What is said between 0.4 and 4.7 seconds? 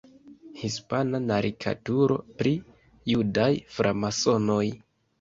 Hispana karikaturo pri "judaj framasonoj".